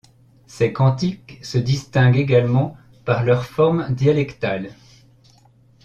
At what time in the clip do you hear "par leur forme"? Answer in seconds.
3.05-3.93